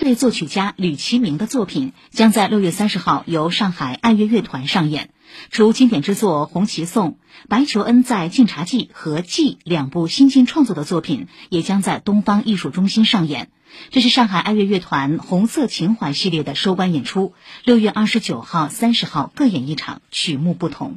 [0.00, 5.10] 费作曲家吕其明的作品将在六月三十号由上海爱乐乐团上演。
[5.50, 7.10] 除经典之作《红旗颂》，
[7.50, 13.50] 白求恩在《晋察冀》和《记》两部新晋创作的作品也将在东方艺术中心上演。
[13.90, 20.96] 这是上海爱乐乐团“红色情怀”系列的收官演出，六月二十九号、三十号各演一场，曲目不同。